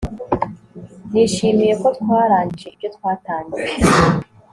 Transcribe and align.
Nishimiye 1.11 1.73
ko 1.81 1.87
twarangije 1.97 2.67
ibyo 2.71 2.89
twatangiye 2.95 3.71